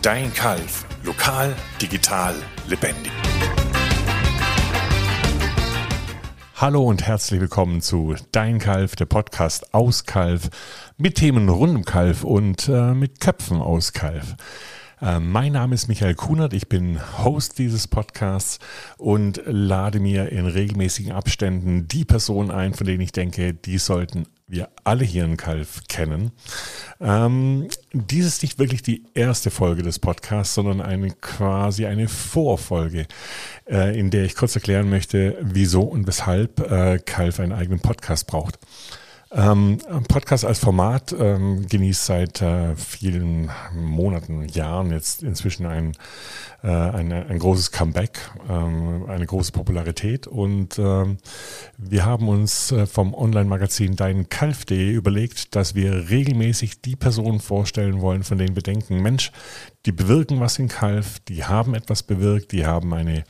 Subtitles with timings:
[0.00, 0.86] Dein Kalf.
[1.02, 2.36] Lokal, digital,
[2.68, 3.10] lebendig.
[6.54, 10.50] Hallo und herzlich willkommen zu Dein Kalf, der Podcast aus Kalf,
[10.98, 14.36] mit Themen rund um Kalf und äh, mit Köpfen aus Kalf.
[15.00, 18.58] Äh, mein Name ist Michael Kunert, ich bin Host dieses Podcasts
[18.96, 24.26] und lade mir in regelmäßigen Abständen die Personen ein, von denen ich denke, die sollten
[24.48, 26.32] wir alle hier in Kalf kennen.
[27.00, 33.06] Ähm, dies ist nicht wirklich die erste Folge des Podcasts, sondern eine quasi eine Vorfolge,
[33.70, 38.26] äh, in der ich kurz erklären möchte, wieso und weshalb äh, Kalf einen eigenen Podcast
[38.26, 38.58] braucht.
[39.30, 39.78] Ähm,
[40.08, 45.92] Podcast als Format ähm, genießt seit äh, vielen Monaten, Jahren jetzt inzwischen ein,
[46.62, 48.18] äh, ein, ein großes Comeback,
[48.48, 50.26] ähm, eine große Popularität.
[50.26, 51.18] Und ähm,
[51.76, 58.00] wir haben uns äh, vom Online-Magazin Dein Kalf.de überlegt, dass wir regelmäßig die Personen vorstellen
[58.00, 59.30] wollen, von denen wir denken, Mensch,
[59.84, 63.24] die bewirken was in Kalf, die haben etwas bewirkt, die haben eine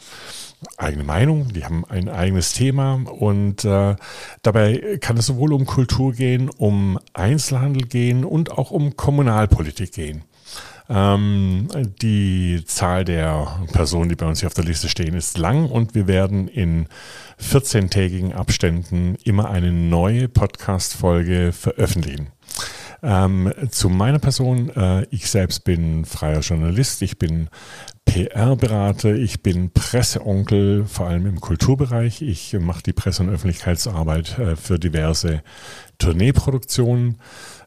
[0.77, 3.97] eigene Meinung, die haben ein eigenes Thema und äh,
[4.43, 10.25] dabei kann es sowohl um Kultur gehen, um Einzelhandel gehen und auch um Kommunalpolitik gehen.
[10.91, 11.69] Ähm,
[12.01, 15.95] die Zahl der Personen, die bei uns hier auf der Liste stehen, ist lang und
[15.95, 16.89] wir werden in
[17.41, 22.29] 14-tägigen Abständen immer eine neue Podcast-Folge veröffentlichen.
[23.03, 27.49] Ähm, zu meiner Person, äh, ich selbst bin freier Journalist, ich bin
[28.09, 32.23] PR-Berater, ich bin Presseonkel, vor allem im Kulturbereich.
[32.23, 35.43] Ich mache die Presse- und Öffentlichkeitsarbeit äh, für diverse
[35.99, 37.19] Tourneeproduktionen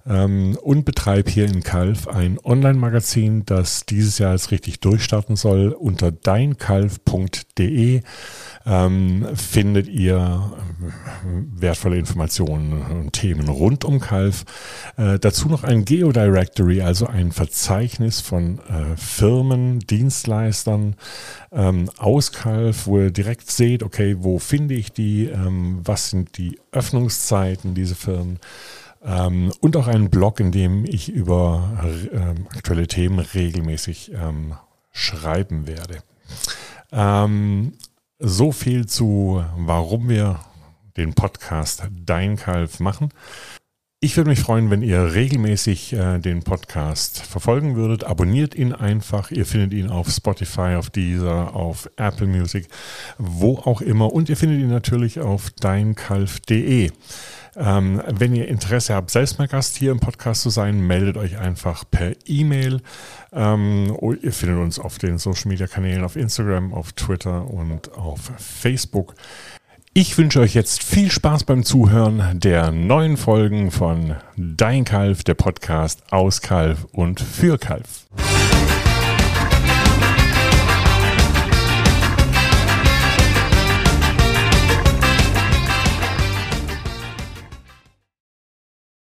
[0.08, 5.70] ähm, und betreibe hier in Kalf ein Online-Magazin, das dieses Jahr jetzt richtig durchstarten soll.
[5.70, 8.02] Unter deinkalf.de
[8.66, 14.46] ähm, findet ihr äh, wertvolle Informationen und Themen rund um Kalf.
[14.98, 20.96] Äh, dazu noch ein Geodirectory, also ein Verzeichnis von äh, Firmen, Dienstleistern
[21.52, 26.38] ähm, aus Kalf, wo ihr direkt seht, okay, wo finde ich die, ähm, was sind
[26.38, 28.40] die Öffnungszeiten dieser Firmen.
[29.04, 34.56] Ähm, und auch einen Blog, in dem ich über ähm, aktuelle Themen regelmäßig ähm,
[34.92, 36.04] schreiben werde.
[36.92, 37.74] Ähm,
[38.20, 40.40] so viel zu, warum wir
[40.98, 43.10] den Podcast Dein Kalf machen.
[44.03, 48.03] Ich würde mich freuen, wenn ihr regelmäßig äh, den Podcast verfolgen würdet.
[48.03, 49.29] Abonniert ihn einfach.
[49.29, 52.67] Ihr findet ihn auf Spotify, auf Deezer, auf Apple Music,
[53.19, 54.12] wo auch immer.
[54.12, 56.89] Und ihr findet ihn natürlich auf deinkalf.de.
[57.56, 61.38] Ähm, wenn ihr Interesse habt, selbst mal Gast hier im Podcast zu sein, meldet euch
[61.38, 62.81] einfach per E-Mail.
[63.31, 68.31] Ähm, ihr findet uns auf den Social Media Kanälen, auf Instagram, auf Twitter und auf
[68.39, 69.13] Facebook.
[69.94, 75.34] Ich wünsche euch jetzt viel Spaß beim Zuhören der neuen Folgen von Dein Kalf, der
[75.34, 78.07] Podcast aus Kalf und für Kalf.